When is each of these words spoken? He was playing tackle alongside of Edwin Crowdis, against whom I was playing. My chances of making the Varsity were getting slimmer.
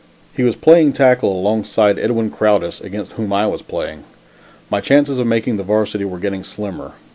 He 0.35 0.41
was 0.41 0.55
playing 0.55 0.93
tackle 0.93 1.31
alongside 1.31 1.99
of 1.99 2.03
Edwin 2.03 2.31
Crowdis, 2.31 2.81
against 2.81 3.11
whom 3.11 3.31
I 3.31 3.45
was 3.45 3.61
playing. 3.61 4.03
My 4.67 4.81
chances 4.81 5.19
of 5.19 5.27
making 5.27 5.57
the 5.57 5.63
Varsity 5.63 6.05
were 6.05 6.17
getting 6.17 6.43
slimmer. 6.43 6.93